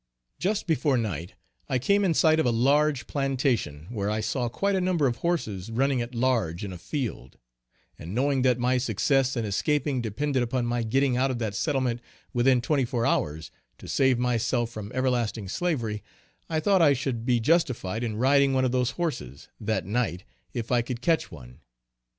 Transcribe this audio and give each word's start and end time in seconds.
Just 0.39 0.65
before 0.65 0.97
night 0.97 1.35
I 1.69 1.77
came 1.77 2.03
in 2.03 2.15
sight 2.15 2.39
of 2.39 2.47
a 2.47 2.51
large 2.51 3.05
plantation, 3.05 3.85
where 3.91 4.09
I 4.09 4.19
saw 4.19 4.49
quite 4.49 4.75
a 4.75 4.81
number 4.81 5.05
of 5.05 5.17
horses 5.17 5.69
running 5.69 6.01
at 6.01 6.15
large 6.15 6.63
in 6.65 6.73
a 6.73 6.79
field, 6.79 7.37
and 7.99 8.15
knowing 8.15 8.41
that 8.41 8.57
my 8.57 8.79
success 8.79 9.37
in 9.37 9.45
escaping 9.45 10.01
depended 10.01 10.41
upon 10.41 10.65
my 10.65 10.81
getting 10.81 11.17
out 11.17 11.29
of 11.29 11.37
that 11.37 11.53
settlement 11.53 12.01
within 12.33 12.61
twenty 12.61 12.83
four 12.83 13.05
hours, 13.05 13.51
to 13.77 13.87
save 13.87 14.17
myself 14.17 14.71
from 14.71 14.91
everlasting 14.91 15.47
slavery, 15.47 16.01
I 16.49 16.61
thought 16.61 16.81
I 16.81 16.93
should 16.93 17.23
be 17.23 17.39
justified 17.39 18.03
in 18.03 18.15
riding 18.17 18.53
one 18.53 18.65
of 18.65 18.71
those 18.71 18.89
horses, 18.97 19.49
that 19.59 19.85
night, 19.85 20.23
if 20.51 20.71
I 20.71 20.81
could 20.81 21.01
catch 21.01 21.31
one. 21.31 21.59